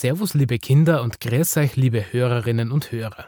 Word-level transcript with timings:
Servus, 0.00 0.32
liebe 0.32 0.58
Kinder 0.58 1.02
und 1.02 1.20
grüß 1.20 1.58
euch, 1.58 1.76
liebe 1.76 2.10
Hörerinnen 2.10 2.72
und 2.72 2.90
Hörer. 2.90 3.26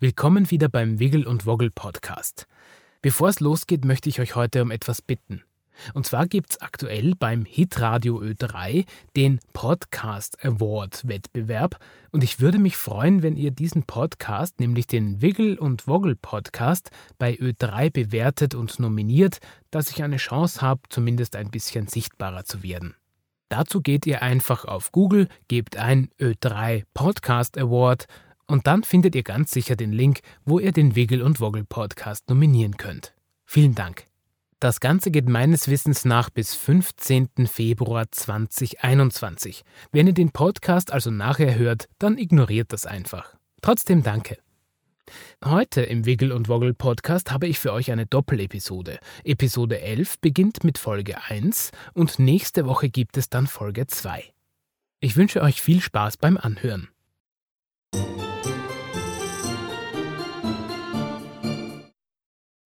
Willkommen 0.00 0.50
wieder 0.50 0.68
beim 0.68 0.98
Wiggle 0.98 1.28
und 1.28 1.46
Woggle 1.46 1.70
Podcast. 1.70 2.48
Bevor 3.02 3.28
es 3.28 3.38
losgeht, 3.38 3.84
möchte 3.84 4.08
ich 4.08 4.18
euch 4.18 4.34
heute 4.34 4.62
um 4.62 4.72
etwas 4.72 5.00
bitten. 5.00 5.44
Und 5.94 6.06
zwar 6.06 6.26
gibt 6.26 6.50
es 6.50 6.60
aktuell 6.60 7.14
beim 7.16 7.44
Hitradio 7.44 8.20
Ö3 8.20 8.84
den 9.14 9.38
Podcast 9.52 10.44
Award 10.44 11.06
Wettbewerb 11.06 11.78
und 12.10 12.24
ich 12.24 12.40
würde 12.40 12.58
mich 12.58 12.76
freuen, 12.76 13.22
wenn 13.22 13.36
ihr 13.36 13.52
diesen 13.52 13.84
Podcast, 13.84 14.58
nämlich 14.58 14.88
den 14.88 15.22
Wiggle 15.22 15.56
und 15.56 15.86
Woggle 15.86 16.16
Podcast, 16.16 16.90
bei 17.18 17.34
Ö3 17.34 17.92
bewertet 17.92 18.56
und 18.56 18.80
nominiert, 18.80 19.38
dass 19.70 19.90
ich 19.90 20.02
eine 20.02 20.16
Chance 20.16 20.62
habe, 20.62 20.80
zumindest 20.88 21.36
ein 21.36 21.52
bisschen 21.52 21.86
sichtbarer 21.86 22.44
zu 22.44 22.64
werden. 22.64 22.96
Dazu 23.48 23.80
geht 23.80 24.06
ihr 24.06 24.22
einfach 24.22 24.64
auf 24.64 24.92
Google, 24.92 25.28
gebt 25.48 25.76
ein 25.76 26.10
Ö3 26.20 26.84
Podcast 26.92 27.56
Award 27.56 28.06
und 28.46 28.66
dann 28.66 28.82
findet 28.82 29.14
ihr 29.14 29.22
ganz 29.22 29.50
sicher 29.50 29.76
den 29.76 29.92
Link, 29.92 30.20
wo 30.44 30.58
ihr 30.58 30.72
den 30.72 30.94
Wiggle 30.94 31.24
und 31.24 31.40
Woggle 31.40 31.64
Podcast 31.64 32.28
nominieren 32.28 32.76
könnt. 32.76 33.14
Vielen 33.44 33.74
Dank. 33.74 34.06
Das 34.60 34.80
Ganze 34.80 35.10
geht 35.12 35.28
meines 35.28 35.68
Wissens 35.68 36.04
nach 36.04 36.30
bis 36.30 36.54
15. 36.54 37.46
Februar 37.46 38.10
2021. 38.10 39.64
Wenn 39.92 40.08
ihr 40.08 40.14
den 40.14 40.32
Podcast 40.32 40.92
also 40.92 41.10
nachher 41.10 41.54
hört, 41.56 41.88
dann 41.98 42.18
ignoriert 42.18 42.72
das 42.72 42.84
einfach. 42.84 43.34
Trotzdem 43.62 44.02
danke. 44.02 44.38
Heute 45.44 45.82
im 45.82 46.04
Wiggle 46.06 46.34
und 46.34 46.48
Woggle 46.48 46.74
Podcast 46.74 47.30
habe 47.30 47.46
ich 47.46 47.58
für 47.58 47.72
euch 47.72 47.90
eine 47.90 48.06
Doppelepisode. 48.06 48.98
Episode 49.24 49.80
11 49.80 50.18
beginnt 50.20 50.64
mit 50.64 50.78
Folge 50.78 51.22
1 51.22 51.70
und 51.94 52.18
nächste 52.18 52.66
Woche 52.66 52.88
gibt 52.88 53.16
es 53.16 53.28
dann 53.28 53.46
Folge 53.46 53.86
2. 53.86 54.24
Ich 55.00 55.16
wünsche 55.16 55.42
euch 55.42 55.62
viel 55.62 55.80
Spaß 55.80 56.16
beim 56.16 56.36
Anhören. 56.36 56.88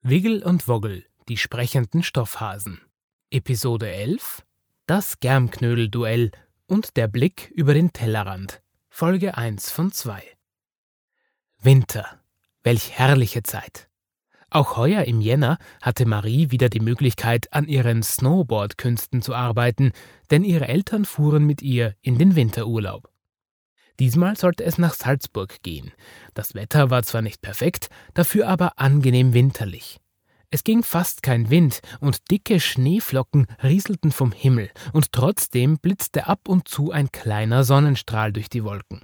Wiggle 0.02 0.44
und 0.44 0.66
Woggle, 0.66 1.04
die 1.28 1.36
sprechenden 1.36 2.02
Stoffhasen. 2.02 2.80
Episode 3.30 3.90
11 3.90 4.44
Das 4.86 5.20
Germknödel-Duell 5.20 6.32
und 6.66 6.96
der 6.96 7.06
Blick 7.06 7.50
über 7.54 7.74
den 7.74 7.92
Tellerrand. 7.92 8.62
Folge 8.88 9.36
1 9.36 9.70
von 9.70 9.92
2. 9.92 10.22
Winter. 11.60 12.21
Welch 12.64 12.92
herrliche 12.92 13.42
Zeit. 13.42 13.88
Auch 14.48 14.76
heuer 14.76 15.04
im 15.04 15.20
Jänner 15.20 15.58
hatte 15.80 16.06
Marie 16.06 16.50
wieder 16.50 16.68
die 16.68 16.80
Möglichkeit, 16.80 17.52
an 17.52 17.66
ihren 17.66 18.02
Snowboard-Künsten 18.02 19.22
zu 19.22 19.34
arbeiten, 19.34 19.92
denn 20.30 20.44
ihre 20.44 20.68
Eltern 20.68 21.04
fuhren 21.04 21.44
mit 21.44 21.62
ihr 21.62 21.96
in 22.02 22.18
den 22.18 22.36
Winterurlaub. 22.36 23.10
Diesmal 23.98 24.36
sollte 24.36 24.64
es 24.64 24.78
nach 24.78 24.94
Salzburg 24.94 25.62
gehen. 25.62 25.92
Das 26.34 26.54
Wetter 26.54 26.90
war 26.90 27.02
zwar 27.02 27.22
nicht 27.22 27.40
perfekt, 27.40 27.88
dafür 28.14 28.48
aber 28.48 28.78
angenehm 28.78 29.32
winterlich. 29.32 29.98
Es 30.50 30.64
ging 30.64 30.82
fast 30.82 31.22
kein 31.22 31.48
Wind 31.48 31.80
und 32.00 32.30
dicke 32.30 32.60
Schneeflocken 32.60 33.46
rieselten 33.62 34.12
vom 34.12 34.32
Himmel, 34.32 34.70
und 34.92 35.12
trotzdem 35.12 35.78
blitzte 35.78 36.26
ab 36.26 36.46
und 36.46 36.68
zu 36.68 36.90
ein 36.92 37.10
kleiner 37.10 37.64
Sonnenstrahl 37.64 38.32
durch 38.32 38.50
die 38.50 38.64
Wolken. 38.64 39.02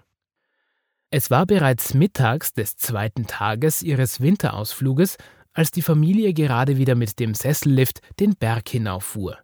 Es 1.11 1.31
war 1.31 1.47
bereits 1.47 1.95
mittags 1.95 2.53
des 2.53 2.77
zweiten 2.77 3.27
Tages 3.27 3.83
ihres 3.83 4.21
Winterausfluges, 4.21 5.17
als 5.55 5.71
die 5.71 5.81
Familie 5.81 6.35
gerade 6.35 6.77
wieder 6.77 6.95
mit 6.95 7.19
dem 7.19 7.35
Sessellift 7.35 8.01
den 8.21 8.37
Berg 8.37 8.69
hinauffuhr. 8.69 9.39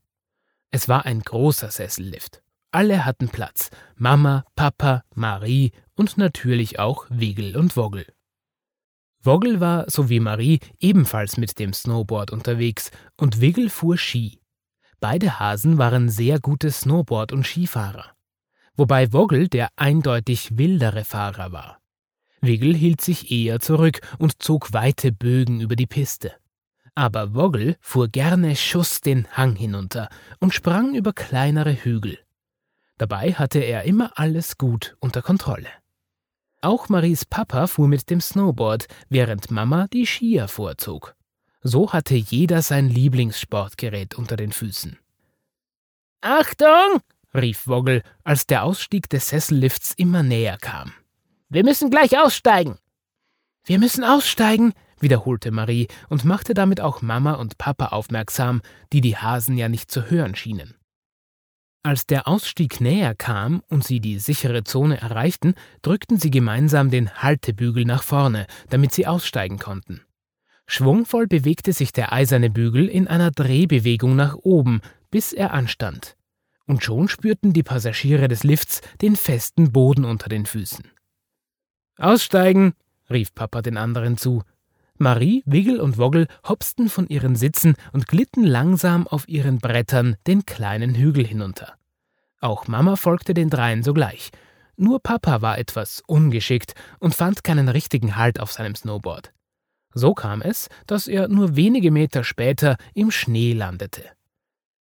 Es 0.71 0.89
war 0.89 1.06
ein 1.06 1.21
großer 1.21 1.71
Sessellift. 1.71 2.43
Alle 2.71 3.06
hatten 3.06 3.28
Platz. 3.28 3.71
Mama, 3.97 4.44
Papa, 4.56 5.05
Marie 5.15 5.72
und 5.94 6.19
natürlich 6.19 6.78
auch 6.78 7.06
Wiggle 7.09 7.59
und 7.59 7.77
Woggle. 7.77 8.06
Woggle 9.22 9.61
war, 9.61 9.88
so 9.88 10.11
wie 10.11 10.21
Marie, 10.21 10.61
ebenfalls 10.81 11.38
mit 11.38 11.59
dem 11.59 11.72
Snowboard 11.72 12.31
unterwegs 12.31 12.91
und 13.17 13.41
Wiggle 13.41 13.71
fuhr 13.71 13.97
Ski. 13.97 14.38
Beide 15.00 15.38
Hasen 15.41 15.78
waren 15.78 16.11
sehr 16.11 16.41
gute 16.41 16.71
Snowboard- 16.71 17.33
und 17.33 17.47
Skifahrer 17.47 18.13
wobei 18.77 19.12
Woggle 19.12 19.49
der 19.49 19.69
eindeutig 19.77 20.57
wildere 20.59 21.05
Fahrer 21.05 21.53
war. 21.53 21.81
Wiggle 22.41 22.75
hielt 22.75 23.01
sich 23.01 23.31
eher 23.31 23.61
zurück 23.61 24.01
und 24.19 24.43
zog 24.43 24.73
weite 24.73 25.12
Bögen 25.12 25.61
über 25.61 25.77
die 25.77 25.87
Piste. 25.87 26.33
Aber 26.95 27.35
Woggle 27.35 27.77
fuhr 27.81 28.09
gerne 28.09 28.55
Schuss 28.55 29.01
den 29.01 29.27
Hang 29.33 29.57
hinunter 29.57 30.09
und 30.41 30.55
sprang 30.55 30.95
über 30.95 31.12
kleinere 31.12 31.73
Hügel. 31.73 32.19
Dabei 32.99 33.33
hatte 33.33 33.59
er 33.59 33.85
immer 33.85 34.12
alles 34.17 34.57
gut 34.59 34.97
unter 35.01 35.23
Kontrolle. 35.23 35.69
Auch 36.61 36.89
Maries 36.89 37.25
Papa 37.25 37.67
fuhr 37.67 37.89
mit 37.89 38.09
dem 38.09 38.21
Snowboard, 38.21 38.87
während 39.09 39.51
Mama 39.51 39.87
die 39.93 40.06
Skier 40.06 40.49
vorzog. 40.49 41.15
So 41.62 41.93
hatte 41.93 42.15
jeder 42.15 42.62
sein 42.62 42.89
Lieblingssportgerät 42.89 44.15
unter 44.15 44.37
den 44.37 44.53
Füßen. 44.53 44.99
Achtung! 46.21 47.01
Rief 47.34 47.67
Woggle, 47.67 48.03
als 48.22 48.47
der 48.47 48.65
Ausstieg 48.65 49.09
des 49.09 49.28
Sessellifts 49.28 49.95
immer 49.97 50.22
näher 50.22 50.59
kam. 50.59 50.93
Wir 51.49 51.65
müssen 51.65 51.91
gleich 51.91 52.19
aussteigen. 52.19 52.78
Wir 53.65 53.78
müssen 53.78 54.05
aussteigen, 54.05 54.72
wiederholte 55.00 55.50
Marie 55.50 55.89
und 56.09 56.25
machte 56.25 56.55
damit 56.55 56.81
auch 56.81 57.03
Mama 57.03 57.34
und 57.34 57.59
Papa 57.59 57.89
aufmerksam, 57.89 58.62
die 58.93 59.00
die 59.00 59.17
Hasen 59.17 59.56
ja 59.56 59.69
nicht 59.69 59.91
zu 59.91 60.11
hören 60.11 60.34
schienen. 60.34 60.75
Als 61.83 62.06
der 62.06 62.27
Ausstieg 62.27 62.81
näher 62.81 63.15
kam 63.15 63.62
und 63.69 63.84
sie 63.84 64.00
die 64.00 64.19
sichere 64.19 64.65
Zone 64.65 65.00
erreichten, 65.00 65.55
drückten 65.83 66.19
sie 66.19 66.31
gemeinsam 66.31 66.91
den 66.91 67.15
Haltebügel 67.23 67.84
nach 67.84 68.03
vorne, 68.03 68.47
damit 68.71 68.93
sie 68.93 69.06
aussteigen 69.06 69.59
konnten. 69.59 70.00
Schwungvoll 70.67 71.27
bewegte 71.27 71.75
sich 71.75 71.93
der 71.93 72.12
eiserne 72.12 72.49
Bügel 72.49 72.89
in 72.89 73.06
einer 73.06 73.31
Drehbewegung 73.31 74.17
nach 74.17 74.34
oben, 74.34 74.81
bis 75.11 75.34
er 75.34 75.53
anstand 75.53 76.17
und 76.66 76.82
schon 76.82 77.08
spürten 77.08 77.52
die 77.52 77.62
Passagiere 77.62 78.28
des 78.28 78.44
Lifts 78.44 78.80
den 79.02 79.16
festen 79.16 79.72
Boden 79.72 80.04
unter 80.04 80.28
den 80.28 80.47
Füßen. 80.47 80.84
Aussteigen, 81.98 82.75
rief 83.10 83.34
Papa 83.34 83.62
den 83.62 83.76
anderen 83.76 84.16
zu. 84.16 84.42
Marie, 84.97 85.42
Wiggle 85.47 85.82
und 85.82 85.98
Woggle 85.98 86.28
hopsten 86.48 86.88
von 86.88 87.08
ihren 87.08 87.36
Sitzen 87.36 87.75
und 87.92 88.06
glitten 88.06 88.44
langsam 88.44 89.06
auf 89.06 89.28
ihren 89.28 89.58
Brettern 89.58 90.16
den 90.26 90.47
kleinen 90.47 90.94
Hügel 90.94 91.26
hinunter. 91.26 91.75
Auch 92.41 92.69
Mama 92.69 92.96
folgte 92.96 93.34
den 93.34 93.50
dreien 93.50 93.82
sogleich. 93.82 94.31
Nur 94.76 95.00
Papa 95.00 95.41
war 95.41 95.58
etwas 95.58 96.02
ungeschickt 96.06 96.75
und 96.98 97.14
fand 97.14 97.44
keinen 97.44 97.69
richtigen 97.69 98.16
Halt 98.16 98.41
auf 98.41 98.52
seinem 98.52 98.75
Snowboard. 98.75 99.32
So 99.94 100.14
kam 100.14 100.42
es, 100.42 100.69
dass 100.86 101.06
er 101.06 101.28
nur 101.28 101.56
wenige 101.56 101.91
Meter 101.91 102.25
später 102.25 102.76
im 102.94 103.10
Schnee 103.10 103.52
landete. 103.52 104.02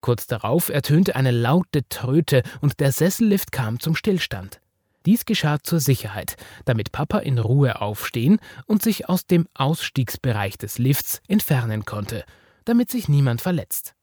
Kurz 0.02 0.26
darauf 0.28 0.70
ertönte 0.70 1.16
eine 1.16 1.32
laute 1.32 1.88
Tröte 1.88 2.44
und 2.60 2.80
der 2.80 2.92
Sessellift 2.92 3.52
kam 3.52 3.80
zum 3.80 3.96
Stillstand. 3.96 4.60
Dies 5.06 5.26
geschah 5.26 5.60
zur 5.64 5.80
Sicherheit, 5.80 6.36
damit 6.66 6.92
Papa 6.92 7.20
in 7.20 7.40
Ruhe 7.40 7.82
aufstehen 7.82 8.40
und 8.66 8.84
sich 8.84 9.10
aus 9.10 9.26
dem 9.26 9.48
Ausstiegsbereich 9.54 10.58
des 10.58 10.78
Lifts 10.78 11.22
entfernen 11.28 11.86
konnte, 11.86 12.24
damit 12.66 12.92
sich 12.92 13.10
niemand 13.10 13.42
verletzt. 13.42 13.96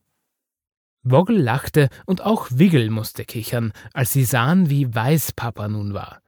Woggle 1.04 1.38
lachte 1.38 1.88
und 2.06 2.22
auch 2.22 2.48
Wiggle 2.50 2.90
musste 2.90 3.24
kichern, 3.24 3.72
als 3.92 4.12
sie 4.12 4.24
sahen, 4.24 4.70
wie 4.70 4.92
weiß 4.92 5.32
Papa 5.32 5.68
nun 5.68 5.94
war. 5.94 6.20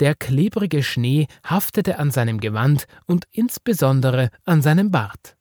Der 0.00 0.14
klebrige 0.14 0.82
Schnee 0.82 1.26
haftete 1.44 1.98
an 1.98 2.10
seinem 2.10 2.38
Gewand 2.40 2.86
und 3.06 3.26
insbesondere 3.32 4.30
an 4.44 4.62
seinem 4.62 4.90
Bart. 4.90 5.36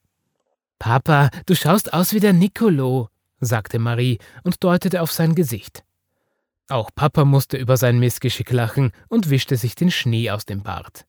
Papa, 0.79 1.29
du 1.45 1.55
schaust 1.55 1.93
aus 1.93 2.13
wie 2.13 2.19
der 2.19 2.33
Nicolo, 2.33 3.09
sagte 3.39 3.79
Marie 3.79 4.19
und 4.43 4.63
deutete 4.63 5.01
auf 5.01 5.11
sein 5.11 5.35
Gesicht. 5.35 5.83
Auch 6.69 6.89
Papa 6.93 7.23
musste 7.23 7.57
über 7.57 7.77
sein 7.77 7.99
Missgeschick 7.99 8.51
lachen 8.51 8.91
und 9.07 9.29
wischte 9.29 9.55
sich 9.55 9.75
den 9.75 9.91
Schnee 9.91 10.29
aus 10.31 10.45
dem 10.45 10.63
Bart. 10.63 11.05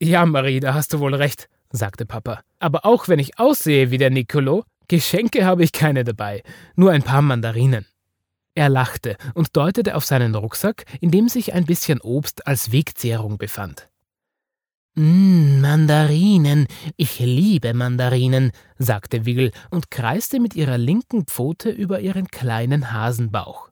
Ja, 0.00 0.24
Marie, 0.24 0.60
da 0.60 0.74
hast 0.74 0.92
du 0.92 1.00
wohl 1.00 1.14
recht, 1.14 1.48
sagte 1.70 2.06
Papa. 2.06 2.40
Aber 2.58 2.86
auch 2.86 3.08
wenn 3.08 3.18
ich 3.18 3.38
aussehe 3.38 3.90
wie 3.90 3.98
der 3.98 4.10
Nicolo, 4.10 4.64
Geschenke 4.88 5.44
habe 5.44 5.64
ich 5.64 5.72
keine 5.72 6.04
dabei, 6.04 6.42
nur 6.76 6.92
ein 6.92 7.02
paar 7.02 7.22
Mandarinen. 7.22 7.86
Er 8.54 8.68
lachte 8.68 9.16
und 9.34 9.56
deutete 9.56 9.96
auf 9.96 10.04
seinen 10.04 10.34
Rucksack, 10.34 10.84
in 11.00 11.10
dem 11.10 11.28
sich 11.28 11.52
ein 11.52 11.64
bisschen 11.64 12.00
Obst 12.00 12.46
als 12.46 12.70
Wegzehrung 12.70 13.36
befand. 13.36 13.88
Mmm, 14.96 15.60
Mandarinen. 15.60 16.68
Ich 16.96 17.18
liebe 17.18 17.74
Mandarinen, 17.74 18.52
sagte 18.78 19.26
Wiggle 19.26 19.50
und 19.70 19.90
kreiste 19.90 20.38
mit 20.38 20.54
ihrer 20.54 20.78
linken 20.78 21.26
Pfote 21.26 21.70
über 21.70 21.98
ihren 21.98 22.28
kleinen 22.28 22.92
Hasenbauch. 22.92 23.70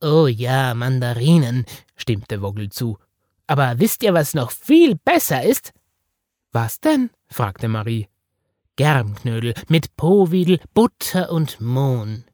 Oh 0.00 0.28
ja, 0.28 0.72
Mandarinen, 0.74 1.64
stimmte 1.96 2.42
Woggle 2.42 2.68
zu. 2.68 2.98
Aber 3.48 3.80
wisst 3.80 4.04
ihr, 4.04 4.14
was 4.14 4.34
noch 4.34 4.52
viel 4.52 4.94
besser 4.94 5.42
ist? 5.42 5.72
Was 6.52 6.78
denn? 6.80 7.10
fragte 7.26 7.66
Marie. 7.66 8.08
Germknödel 8.76 9.54
mit 9.68 9.96
Powidel, 9.96 10.60
Butter 10.74 11.32
und 11.32 11.60
Mohn. 11.60 12.24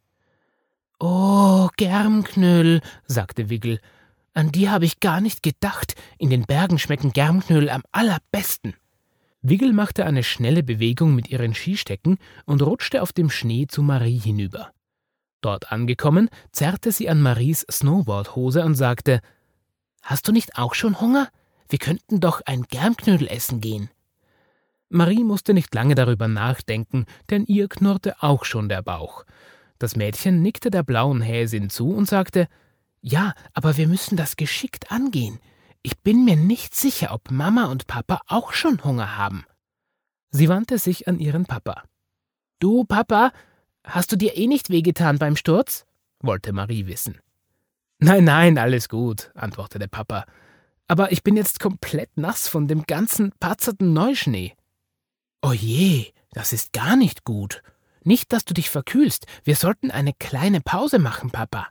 Oh, 0.98 1.68
Germknödel, 1.76 2.82
sagte 3.06 3.48
Wiggle 3.48 3.80
An 4.34 4.50
die 4.50 4.70
habe 4.70 4.84
ich 4.84 5.00
gar 5.00 5.20
nicht 5.20 5.42
gedacht. 5.42 5.94
In 6.18 6.30
den 6.30 6.44
Bergen 6.44 6.78
schmecken 6.78 7.12
Germknödel 7.12 7.68
am 7.68 7.82
allerbesten. 7.92 8.74
Wiggle 9.42 9.72
machte 9.72 10.06
eine 10.06 10.22
schnelle 10.22 10.62
Bewegung 10.62 11.14
mit 11.14 11.28
ihren 11.28 11.54
Skistecken 11.54 12.18
und 12.46 12.62
rutschte 12.62 13.02
auf 13.02 13.12
dem 13.12 13.28
Schnee 13.28 13.66
zu 13.66 13.82
Marie 13.82 14.18
hinüber. 14.18 14.70
Dort 15.40 15.72
angekommen, 15.72 16.30
zerrte 16.52 16.92
sie 16.92 17.08
an 17.08 17.20
Maries 17.20 17.66
Snowboardhose 17.70 18.64
und 18.64 18.76
sagte: 18.76 19.20
Hast 20.02 20.28
du 20.28 20.32
nicht 20.32 20.56
auch 20.56 20.74
schon 20.74 21.00
Hunger? 21.00 21.28
Wir 21.68 21.78
könnten 21.78 22.20
doch 22.20 22.40
ein 22.46 22.62
Germknödel 22.62 23.26
essen 23.26 23.60
gehen. 23.60 23.90
Marie 24.88 25.24
musste 25.24 25.54
nicht 25.54 25.74
lange 25.74 25.94
darüber 25.94 26.28
nachdenken, 26.28 27.06
denn 27.30 27.44
ihr 27.46 27.68
knurrte 27.68 28.22
auch 28.22 28.44
schon 28.44 28.68
der 28.68 28.82
Bauch. 28.82 29.24
Das 29.78 29.96
Mädchen 29.96 30.42
nickte 30.42 30.70
der 30.70 30.84
blauen 30.84 31.20
Häsin 31.20 31.68
zu 31.68 31.92
und 31.92 32.08
sagte: 32.08 32.46
Ja, 33.02 33.34
aber 33.52 33.76
wir 33.76 33.88
müssen 33.88 34.16
das 34.16 34.36
geschickt 34.36 34.90
angehen. 34.90 35.40
Ich 35.82 35.98
bin 35.98 36.24
mir 36.24 36.36
nicht 36.36 36.74
sicher, 36.76 37.12
ob 37.12 37.30
Mama 37.30 37.64
und 37.64 37.88
Papa 37.88 38.20
auch 38.28 38.52
schon 38.52 38.82
Hunger 38.84 39.16
haben. 39.16 39.44
Sie 40.30 40.48
wandte 40.48 40.78
sich 40.78 41.08
an 41.08 41.18
ihren 41.18 41.44
Papa. 41.44 41.82
Du, 42.60 42.84
Papa, 42.84 43.32
hast 43.84 44.12
du 44.12 44.16
dir 44.16 44.36
eh 44.36 44.46
nicht 44.46 44.70
wehgetan 44.70 45.18
beim 45.18 45.36
Sturz? 45.36 45.84
wollte 46.20 46.52
Marie 46.52 46.86
wissen. 46.86 47.18
Nein, 47.98 48.24
nein, 48.24 48.56
alles 48.56 48.88
gut, 48.88 49.32
antwortete 49.34 49.88
Papa. 49.88 50.24
Aber 50.86 51.10
ich 51.10 51.24
bin 51.24 51.36
jetzt 51.36 51.58
komplett 51.58 52.16
nass 52.16 52.48
von 52.48 52.68
dem 52.68 52.84
ganzen 52.84 53.32
patzerten 53.40 53.92
Neuschnee. 53.92 54.54
Oh 55.42 55.52
je, 55.52 56.12
das 56.30 56.52
ist 56.52 56.72
gar 56.72 56.94
nicht 56.94 57.24
gut. 57.24 57.62
Nicht, 58.04 58.32
dass 58.32 58.44
du 58.44 58.54
dich 58.54 58.70
verkühlst. 58.70 59.26
Wir 59.42 59.56
sollten 59.56 59.90
eine 59.90 60.12
kleine 60.12 60.60
Pause 60.60 61.00
machen, 61.00 61.30
Papa. 61.30 61.68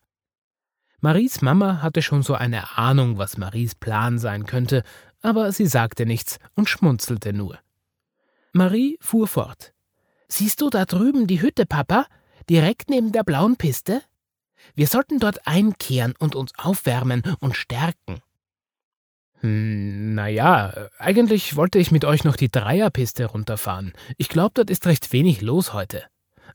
Maries 1.04 1.42
Mama 1.42 1.82
hatte 1.82 2.04
schon 2.04 2.22
so 2.22 2.36
eine 2.36 2.78
Ahnung, 2.78 3.18
was 3.18 3.36
Maries 3.36 3.74
Plan 3.74 4.20
sein 4.20 4.46
könnte, 4.46 4.84
aber 5.22 5.52
sie 5.52 5.66
sagte 5.66 6.06
nichts 6.06 6.38
und 6.56 6.70
schmunzelte 6.70 7.34
nur. 7.34 7.58
Marie 8.54 8.98
fuhr 9.02 9.28
fort. 9.28 9.74
Siehst 10.28 10.62
du 10.62 10.70
da 10.70 10.86
drüben 10.86 11.26
die 11.26 11.42
Hütte, 11.42 11.66
Papa? 11.66 12.06
Direkt 12.50 12.92
neben 12.92 13.12
der 13.12 13.24
blauen 13.24 13.58
Piste? 13.58 14.04
Wir 14.76 14.86
sollten 14.86 15.18
dort 15.18 15.48
einkehren 15.48 16.14
und 16.20 16.36
uns 16.36 16.52
aufwärmen 16.58 17.24
und 17.40 17.56
stärken. 17.56 18.22
Hm, 19.40 20.14
naja, 20.14 20.90
eigentlich 21.00 21.56
wollte 21.56 21.80
ich 21.80 21.90
mit 21.90 22.06
euch 22.06 22.24
noch 22.24 22.36
die 22.36 22.52
Dreierpiste 22.52 23.26
runterfahren. 23.26 23.94
Ich 24.18 24.30
glaube, 24.30 24.52
dort 24.54 24.70
ist 24.70 24.86
recht 24.86 25.12
wenig 25.14 25.42
los 25.42 25.74
heute. 25.74 26.04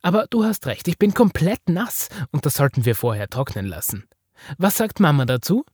Aber 0.02 0.26
du 0.30 0.44
hast 0.44 0.66
recht, 0.66 0.86
ich 0.86 0.98
bin 0.98 1.14
komplett 1.14 1.68
nass 1.68 2.10
und 2.30 2.46
das 2.46 2.54
sollten 2.54 2.84
wir 2.84 2.94
vorher 2.94 3.28
trocknen 3.28 3.66
lassen. 3.66 4.04
Was 4.58 4.76
sagt 4.76 5.00
Mama 5.00 5.24
dazu? 5.24 5.64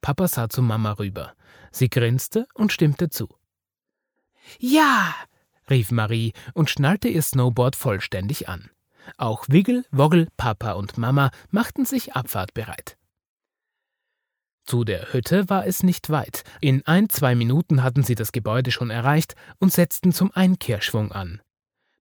Papa 0.00 0.28
sah 0.28 0.48
zu 0.48 0.62
Mama 0.62 0.92
rüber. 0.92 1.34
Sie 1.72 1.88
grinste 1.88 2.46
und 2.54 2.72
stimmte 2.72 3.10
zu. 3.10 3.28
Ja, 4.58 5.14
rief 5.68 5.90
Marie 5.90 6.32
und 6.54 6.70
schnallte 6.70 7.08
ihr 7.08 7.22
Snowboard 7.22 7.76
vollständig 7.76 8.48
an. 8.48 8.70
Auch 9.16 9.44
Wiggle, 9.48 9.84
Woggle, 9.90 10.28
Papa 10.36 10.72
und 10.72 10.98
Mama 10.98 11.30
machten 11.50 11.84
sich 11.84 12.14
abfahrtbereit. 12.14 12.96
Zu 14.64 14.84
der 14.84 15.12
Hütte 15.12 15.48
war 15.48 15.66
es 15.66 15.82
nicht 15.82 16.10
weit. 16.10 16.44
In 16.60 16.86
ein, 16.86 17.08
zwei 17.08 17.34
Minuten 17.34 17.82
hatten 17.82 18.02
sie 18.02 18.14
das 18.14 18.30
Gebäude 18.30 18.70
schon 18.70 18.90
erreicht 18.90 19.34
und 19.58 19.72
setzten 19.72 20.12
zum 20.12 20.30
Einkehrschwung 20.32 21.12
an. 21.12 21.40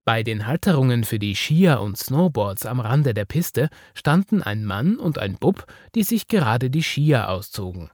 Bei 0.09 0.23
den 0.23 0.47
Halterungen 0.47 1.03
für 1.03 1.19
die 1.19 1.35
Skier 1.35 1.81
und 1.81 1.95
Snowboards 1.95 2.65
am 2.65 2.79
Rande 2.79 3.13
der 3.13 3.25
Piste 3.25 3.69
standen 3.94 4.41
ein 4.41 4.65
Mann 4.65 4.97
und 4.97 5.19
ein 5.19 5.38
Bub, 5.38 5.67
die 5.94 6.01
sich 6.01 6.27
gerade 6.27 6.71
die 6.71 6.81
Skier 6.81 7.29
auszogen. 7.29 7.91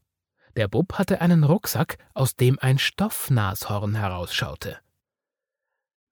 Der 0.56 0.70
Bub 0.70 0.94
hatte 0.94 1.20
einen 1.20 1.44
Rucksack, 1.44 1.98
aus 2.14 2.38
dem 2.38 2.58
ein 2.58 2.78
Stoffnashorn 2.78 3.96
herausschaute. 3.96 4.78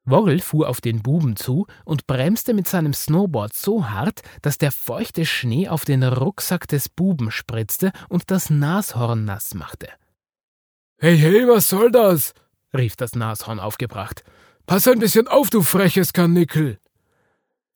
Worrel 0.04 0.42
fuhr 0.42 0.68
auf 0.68 0.82
den 0.82 1.02
Buben 1.02 1.38
zu 1.38 1.68
und 1.86 2.06
bremste 2.06 2.54
mit 2.54 2.68
seinem 2.68 2.94
Snowboard 2.94 3.54
so 3.54 3.90
hart, 3.90 4.24
dass 4.42 4.58
der 4.58 4.74
feuchte 4.74 5.26
Schnee 5.26 5.70
auf 5.70 5.86
den 5.86 6.04
Rucksack 6.04 6.68
des 6.68 6.90
Buben 6.90 7.32
spritzte 7.32 7.94
und 8.10 8.30
das 8.30 8.50
Nashorn 8.50 9.24
nass 9.24 9.54
machte. 9.54 9.88
Hey, 10.98 11.18
hey, 11.18 11.48
was 11.48 11.70
soll 11.70 11.92
das? 11.92 12.34
rief 12.76 12.98
das 12.98 13.16
Nashorn 13.16 13.62
aufgebracht. 13.62 14.26
Pass 14.66 14.88
ein 14.88 15.00
bisschen 15.00 15.28
auf, 15.28 15.50
du 15.50 15.62
freches 15.62 16.14
Karnickel! 16.14 16.80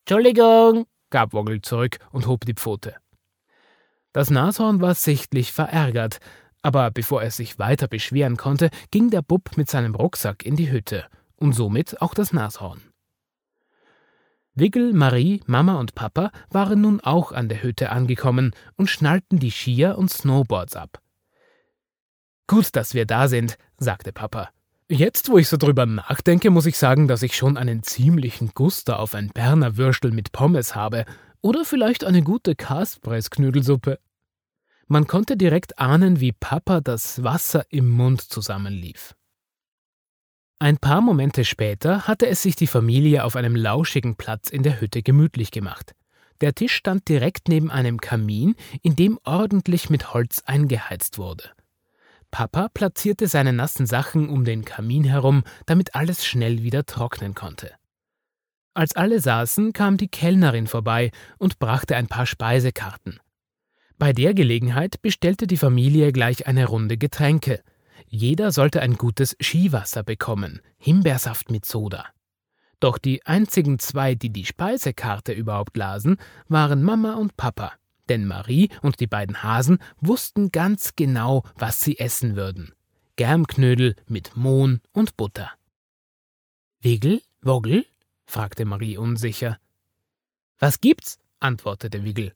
Entschuldigung, 0.05 0.85
gab 1.09 1.33
Woggle 1.33 1.61
zurück 1.61 1.97
und 2.11 2.27
hob 2.27 2.45
die 2.45 2.53
Pfote. 2.53 2.95
Das 4.13 4.29
Nashorn 4.29 4.79
war 4.79 4.95
sichtlich 4.95 5.51
verärgert, 5.51 6.19
aber 6.61 6.89
bevor 6.91 7.21
er 7.21 7.31
sich 7.31 7.59
weiter 7.59 7.87
beschweren 7.89 8.37
konnte, 8.37 8.69
ging 8.89 9.09
der 9.09 9.21
Bub 9.21 9.57
mit 9.57 9.69
seinem 9.69 9.95
Rucksack 9.95 10.45
in 10.45 10.55
die 10.55 10.71
Hütte 10.71 11.05
und 11.35 11.53
somit 11.53 12.01
auch 12.01 12.13
das 12.13 12.31
Nashorn. 12.31 12.81
Wiggle, 14.55 14.93
Marie, 14.93 15.43
Mama 15.45 15.79
und 15.79 15.93
Papa 15.93 16.31
waren 16.49 16.81
nun 16.81 17.01
auch 17.01 17.31
an 17.31 17.49
der 17.49 17.61
Hütte 17.61 17.91
angekommen 17.91 18.55
und 18.75 18.89
schnallten 18.89 19.39
die 19.39 19.51
Skier 19.51 19.97
und 19.97 20.09
Snowboards 20.09 20.75
ab. 20.75 20.99
Gut, 22.47 22.75
dass 22.75 22.93
wir 22.93 23.05
da 23.05 23.27
sind, 23.27 23.57
sagte 23.77 24.13
Papa. 24.13 24.49
Jetzt, 24.89 25.29
wo 25.29 25.37
ich 25.37 25.49
so 25.49 25.57
drüber 25.57 25.85
nachdenke, 25.85 26.49
muss 26.49 26.65
ich 26.65 26.77
sagen, 26.77 27.09
dass 27.09 27.21
ich 27.21 27.35
schon 27.35 27.57
einen 27.57 27.83
ziemlichen 27.83 28.51
Guster 28.53 28.99
auf 28.99 29.15
ein 29.15 29.27
Berner 29.29 29.75
Würstel 29.75 30.11
mit 30.11 30.31
Pommes 30.31 30.75
habe 30.75 31.03
oder 31.41 31.65
vielleicht 31.65 32.05
eine 32.05 32.21
gute 32.21 32.55
Kaspressknödelsuppe. 32.55 33.99
Man 34.87 35.05
konnte 35.05 35.35
direkt 35.35 35.77
ahnen, 35.77 36.21
wie 36.21 36.31
Papa 36.31 36.79
das 36.79 37.21
Wasser 37.21 37.65
im 37.69 37.89
Mund 37.89 38.21
zusammenlief. 38.21 39.13
Ein 40.59 40.77
paar 40.77 41.01
Momente 41.01 41.43
später 41.43 42.07
hatte 42.07 42.27
es 42.27 42.41
sich 42.41 42.55
die 42.55 42.65
Familie 42.65 43.25
auf 43.25 43.35
einem 43.35 43.57
lauschigen 43.57 44.15
Platz 44.15 44.49
in 44.49 44.63
der 44.63 44.79
Hütte 44.79 45.03
gemütlich 45.03 45.51
gemacht. 45.51 45.95
Der 46.39 46.55
Tisch 46.55 46.73
stand 46.73 47.09
direkt 47.09 47.49
neben 47.49 47.69
einem 47.69 47.99
Kamin, 47.99 48.55
in 48.83 48.95
dem 48.95 49.19
ordentlich 49.25 49.89
mit 49.89 50.13
Holz 50.13 50.43
eingeheizt 50.45 51.17
wurde. 51.17 51.56
Papa 52.31 52.69
platzierte 52.73 53.27
seine 53.27 53.53
nassen 53.53 53.85
Sachen 53.85 54.29
um 54.29 54.43
den 54.43 54.65
Kamin 54.65 55.03
herum, 55.03 55.43
damit 55.65 55.95
alles 55.95 56.25
schnell 56.25 56.63
wieder 56.63 56.85
trocknen 56.85 57.33
konnte. 57.33 57.71
Als 58.73 58.95
alle 58.95 59.19
saßen, 59.19 59.73
kam 59.73 59.97
die 59.97 60.07
Kellnerin 60.07 60.67
vorbei 60.67 61.11
und 61.39 61.57
brachte 61.57 61.95
ein 61.95 62.07
paar 62.07 62.25
Speisekarten. 62.25 63.19
Bei 63.97 64.13
der 64.13 64.33
Gelegenheit 64.35 65.01
bestellte 65.01 65.47
die 65.47 65.57
Familie 65.57 66.11
gleich 66.11 66.45
eine 66.45 66.67
Runde 66.67 66.97
Getränke. 66.97 67.63
Jeder 68.05 68.51
sollte 68.51 68.81
ein 68.81 68.95
gutes 68.95 69.35
Skiwasser 69.41 70.03
bekommen, 70.03 70.61
Himbeersaft 70.77 71.49
mit 71.49 71.65
Soda. 71.65 72.05
Doch 72.79 72.99
die 72.99 73.25
einzigen 73.25 73.79
zwei, 73.79 74.13
die 74.13 74.29
die 74.29 74.45
Speisekarte 74.45 75.31
überhaupt 75.31 75.75
lasen, 75.75 76.17
waren 76.47 76.83
Mama 76.83 77.15
und 77.15 77.35
Papa 77.35 77.73
denn 78.09 78.25
Marie 78.25 78.69
und 78.81 78.99
die 78.99 79.07
beiden 79.07 79.43
Hasen 79.43 79.79
wussten 79.99 80.51
ganz 80.51 80.95
genau, 80.95 81.43
was 81.55 81.81
sie 81.81 81.99
essen 81.99 82.35
würden. 82.35 82.73
Germknödel 83.15 83.95
mit 84.07 84.35
Mohn 84.35 84.81
und 84.91 85.17
Butter. 85.17 85.51
Wiggle? 86.81 87.21
Woggel? 87.41 87.85
fragte 88.25 88.65
Marie 88.65 88.97
unsicher. 88.97 89.59
Was 90.59 90.81
gibt's? 90.81 91.19
antwortete 91.39 92.03
Wiggle. 92.03 92.33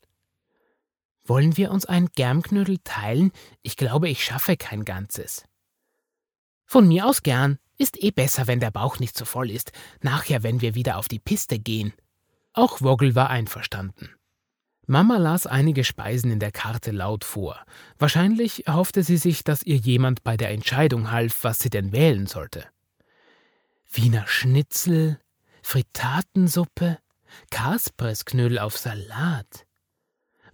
Wollen 1.25 1.55
wir 1.57 1.71
uns 1.71 1.85
ein 1.85 2.07
Germknödel 2.07 2.79
teilen? 2.83 3.31
Ich 3.61 3.77
glaube, 3.77 4.09
ich 4.09 4.23
schaffe 4.23 4.57
kein 4.57 4.85
ganzes. 4.85 5.45
Von 6.65 6.87
mir 6.87 7.05
aus 7.05 7.23
gern. 7.23 7.59
Ist 7.77 8.01
eh 8.01 8.11
besser, 8.11 8.47
wenn 8.47 8.59
der 8.59 8.71
Bauch 8.71 8.99
nicht 8.99 9.17
so 9.17 9.25
voll 9.25 9.49
ist. 9.49 9.71
Nachher, 10.01 10.43
wenn 10.43 10.61
wir 10.61 10.75
wieder 10.75 10.97
auf 10.97 11.07
die 11.07 11.19
Piste 11.19 11.57
gehen. 11.57 11.93
Auch 12.53 12.81
Woggel 12.81 13.15
war 13.15 13.29
einverstanden. 13.29 14.09
Mama 14.87 15.17
las 15.17 15.45
einige 15.45 15.83
Speisen 15.83 16.31
in 16.31 16.39
der 16.39 16.51
Karte 16.51 16.91
laut 16.91 17.23
vor. 17.23 17.59
Wahrscheinlich 17.99 18.67
erhoffte 18.67 19.03
sie 19.03 19.17
sich, 19.17 19.43
dass 19.43 19.63
ihr 19.63 19.77
jemand 19.77 20.23
bei 20.23 20.37
der 20.37 20.49
Entscheidung 20.49 21.11
half, 21.11 21.43
was 21.43 21.59
sie 21.59 21.69
denn 21.69 21.91
wählen 21.91 22.27
sollte. 22.27 22.65
Wiener 23.91 24.25
Schnitzel, 24.27 25.19
Fritatensuppe, 25.61 26.97
Kaspressknödel 27.49 28.59
auf 28.59 28.77
Salat. 28.77 29.65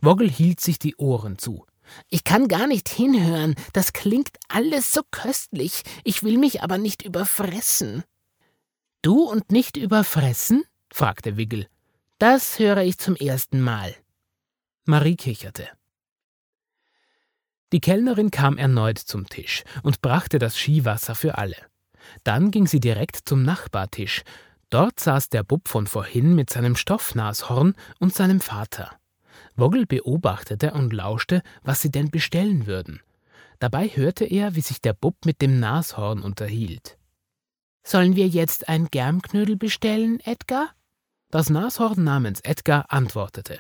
Woggel 0.02 0.30
hielt 0.30 0.60
sich 0.60 0.78
die 0.78 0.96
Ohren 0.98 1.38
zu. 1.38 1.66
Ich 2.10 2.24
kann 2.24 2.48
gar 2.48 2.68
nicht 2.68 2.90
hinhören, 2.90 3.56
das 3.74 3.94
klingt 3.94 4.38
alles 4.50 4.92
so 4.92 5.02
köstlich, 5.10 5.84
ich 6.04 6.22
will 6.22 6.38
mich 6.38 6.62
aber 6.62 6.78
nicht 6.78 7.02
überfressen. 7.02 8.04
Du 9.02 9.24
und 9.24 9.52
nicht 9.52 9.78
überfressen? 9.78 10.64
fragte 10.92 11.38
Wiggle. 11.38 11.68
Das 12.20 12.60
höre 12.60 12.82
ich 12.82 12.98
zum 12.98 13.16
ersten 13.16 13.62
Mal. 13.62 13.96
Marie 14.88 15.16
kicherte. 15.16 15.68
Die 17.74 17.82
Kellnerin 17.82 18.32
kam 18.32 18.58
erneut 18.58 18.98
zum 18.98 19.28
Tisch 19.28 19.64
und 19.84 20.02
brachte 20.02 20.40
das 20.40 20.58
Skiwasser 20.58 21.16
für 21.16 21.38
alle. 21.38 21.58
Dann 22.24 22.52
ging 22.52 22.68
sie 22.68 22.80
direkt 22.80 23.28
zum 23.28 23.44
Nachbartisch. 23.44 24.24
Dort 24.70 25.00
saß 25.00 25.28
der 25.28 25.44
Bub 25.44 25.68
von 25.68 25.88
vorhin 25.88 26.36
mit 26.36 26.50
seinem 26.50 26.78
Stoffnashorn 26.78 27.76
und 28.00 28.14
seinem 28.14 28.40
Vater. 28.40 28.98
Woggle 29.58 29.86
beobachtete 29.86 30.72
und 30.72 30.94
lauschte, 30.94 31.42
was 31.64 31.82
sie 31.82 31.92
denn 31.92 32.10
bestellen 32.10 32.68
würden. 32.68 33.02
Dabei 33.60 33.88
hörte 33.90 34.24
er, 34.24 34.56
wie 34.56 34.62
sich 34.62 34.80
der 34.80 34.94
Bub 34.94 35.26
mit 35.26 35.42
dem 35.42 35.60
Nashorn 35.60 36.22
unterhielt. 36.22 36.98
Sollen 37.84 38.16
wir 38.16 38.28
jetzt 38.28 38.70
ein 38.70 38.88
Germknödel 38.92 39.58
bestellen, 39.58 40.20
Edgar? 40.22 40.70
Das 41.32 41.50
Nashorn 41.50 42.04
namens 42.04 42.40
Edgar 42.42 42.86
antwortete. 42.90 43.60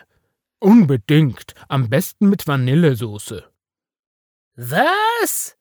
Unbedingt, 0.59 1.53
am 1.67 1.89
besten 1.89 2.29
mit 2.29 2.47
Vanillesoße. 2.47 3.43
Was? 4.55 5.55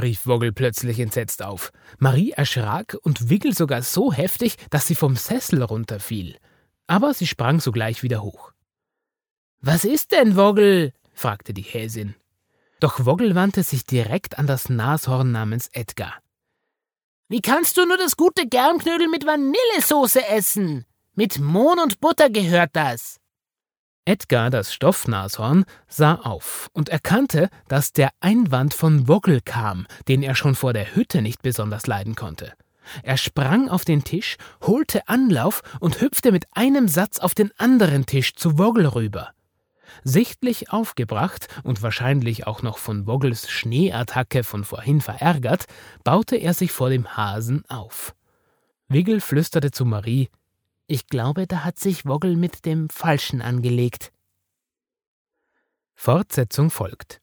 rief 0.00 0.26
Woggle 0.26 0.52
plötzlich 0.52 0.98
entsetzt 1.00 1.42
auf. 1.42 1.70
Marie 1.98 2.30
erschrak 2.30 2.96
und 3.02 3.28
Wiggle 3.28 3.52
sogar 3.52 3.82
so 3.82 4.10
heftig, 4.10 4.56
dass 4.70 4.86
sie 4.86 4.94
vom 4.94 5.16
Sessel 5.16 5.62
runterfiel. 5.62 6.38
Aber 6.86 7.12
sie 7.12 7.26
sprang 7.26 7.60
sogleich 7.60 8.02
wieder 8.02 8.22
hoch. 8.22 8.52
Was 9.60 9.84
ist 9.84 10.12
denn, 10.12 10.34
Woggle? 10.34 10.94
fragte 11.12 11.52
die 11.52 11.62
Häsin. 11.62 12.14
Doch 12.80 13.04
Woggle 13.04 13.34
wandte 13.34 13.62
sich 13.62 13.84
direkt 13.84 14.38
an 14.38 14.46
das 14.46 14.70
Nashorn 14.70 15.30
namens 15.30 15.68
Edgar. 15.72 16.18
Wie 17.28 17.42
kannst 17.42 17.76
du 17.76 17.84
nur 17.84 17.98
das 17.98 18.16
gute 18.16 18.48
Germknödel 18.48 19.08
mit 19.08 19.26
Vanillesoße 19.26 20.26
essen? 20.26 20.86
Mit 21.14 21.38
Mohn 21.38 21.78
und 21.78 22.00
Butter 22.00 22.30
gehört 22.30 22.70
das. 22.72 23.21
Edgar, 24.04 24.50
das 24.50 24.74
Stoffnashorn, 24.74 25.64
sah 25.86 26.16
auf 26.16 26.68
und 26.72 26.88
erkannte, 26.88 27.48
dass 27.68 27.92
der 27.92 28.10
Einwand 28.20 28.74
von 28.74 29.06
Woggle 29.06 29.40
kam, 29.40 29.86
den 30.08 30.24
er 30.24 30.34
schon 30.34 30.56
vor 30.56 30.72
der 30.72 30.96
Hütte 30.96 31.22
nicht 31.22 31.40
besonders 31.42 31.86
leiden 31.86 32.16
konnte. 32.16 32.52
Er 33.04 33.16
sprang 33.16 33.68
auf 33.68 33.84
den 33.84 34.02
Tisch, 34.02 34.38
holte 34.60 35.06
Anlauf 35.06 35.62
und 35.78 36.00
hüpfte 36.00 36.32
mit 36.32 36.46
einem 36.52 36.88
Satz 36.88 37.20
auf 37.20 37.34
den 37.34 37.52
anderen 37.58 38.04
Tisch 38.04 38.34
zu 38.34 38.58
Woggle 38.58 38.92
rüber. 38.94 39.30
Sichtlich 40.02 40.72
aufgebracht 40.72 41.46
und 41.62 41.82
wahrscheinlich 41.82 42.46
auch 42.46 42.62
noch 42.62 42.78
von 42.78 43.06
Woggles 43.06 43.48
Schneeattacke 43.50 44.42
von 44.42 44.64
vorhin 44.64 45.00
verärgert, 45.00 45.66
baute 46.02 46.36
er 46.36 46.54
sich 46.54 46.72
vor 46.72 46.90
dem 46.90 47.16
Hasen 47.16 47.64
auf. 47.68 48.14
Wiggle 48.88 49.20
flüsterte 49.20 49.70
zu 49.70 49.84
Marie 49.84 50.28
Ich 50.92 51.06
glaube, 51.06 51.46
da 51.46 51.64
hat 51.64 51.78
sich 51.78 52.04
Woggle 52.04 52.36
mit 52.36 52.66
dem 52.66 52.90
Falschen 52.90 53.40
angelegt. 53.40 54.12
Fortsetzung 55.94 56.68
folgt. 56.68 57.22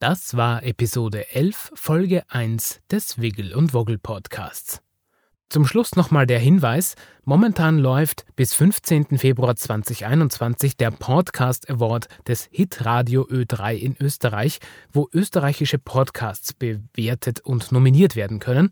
Das 0.00 0.36
war 0.36 0.64
Episode 0.64 1.30
11, 1.30 1.70
Folge 1.76 2.28
1 2.28 2.80
des 2.90 3.20
Wiggle 3.20 3.56
und 3.56 3.72
Woggle 3.72 3.98
Podcasts. 3.98 4.82
Zum 5.52 5.66
Schluss 5.66 5.96
nochmal 5.96 6.26
der 6.26 6.38
Hinweis, 6.38 6.94
momentan 7.26 7.76
läuft 7.76 8.24
bis 8.36 8.54
15. 8.54 9.18
Februar 9.18 9.54
2021 9.54 10.78
der 10.78 10.90
Podcast 10.90 11.68
Award 11.68 12.08
des 12.26 12.48
Hitradio 12.50 13.26
Ö3 13.28 13.74
in 13.74 13.94
Österreich, 14.00 14.60
wo 14.94 15.10
österreichische 15.12 15.76
Podcasts 15.76 16.54
bewertet 16.54 17.40
und 17.40 17.70
nominiert 17.70 18.16
werden 18.16 18.38
können. 18.38 18.70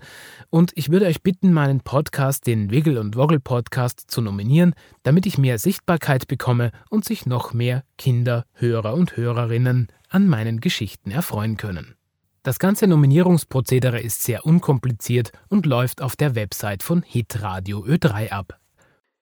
Und 0.48 0.72
ich 0.74 0.90
würde 0.90 1.04
euch 1.04 1.22
bitten, 1.22 1.52
meinen 1.52 1.80
Podcast, 1.80 2.46
den 2.46 2.70
Wiggle 2.70 2.98
und 2.98 3.14
Woggle 3.14 3.40
Podcast, 3.40 4.10
zu 4.10 4.22
nominieren, 4.22 4.72
damit 5.02 5.26
ich 5.26 5.36
mehr 5.36 5.58
Sichtbarkeit 5.58 6.28
bekomme 6.28 6.72
und 6.88 7.04
sich 7.04 7.26
noch 7.26 7.52
mehr 7.52 7.84
Kinder, 7.98 8.46
Hörer 8.54 8.94
und 8.94 9.18
Hörerinnen 9.18 9.88
an 10.08 10.26
meinen 10.26 10.60
Geschichten 10.62 11.10
erfreuen 11.10 11.58
können. 11.58 11.99
Das 12.42 12.58
ganze 12.58 12.86
Nominierungsprozedere 12.86 14.00
ist 14.00 14.22
sehr 14.22 14.46
unkompliziert 14.46 15.30
und 15.48 15.66
läuft 15.66 16.00
auf 16.00 16.16
der 16.16 16.34
Website 16.34 16.82
von 16.82 17.02
Hitradio 17.02 17.84
Ö3 17.84 18.30
ab. 18.30 18.58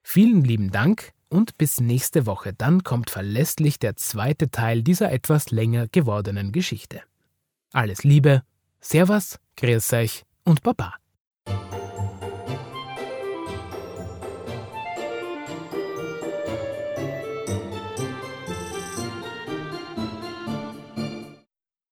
Vielen 0.01 0.43
lieben 0.43 0.71
Dank 0.71 1.11
und 1.27 1.57
bis 1.57 1.81
nächste 1.81 2.25
Woche, 2.25 2.53
dann 2.53 2.83
kommt 2.83 3.09
verlässlich 3.09 3.77
der 3.77 3.97
zweite 3.97 4.49
Teil 4.49 4.83
dieser 4.83 5.11
etwas 5.11 5.51
länger 5.51 5.87
gewordenen 5.87 6.53
Geschichte. 6.53 7.01
Alles 7.73 8.03
Liebe, 8.03 8.43
Servus, 8.79 9.37
Grüß 9.57 9.93
euch 9.93 10.23
und 10.45 10.63
Baba. 10.63 10.95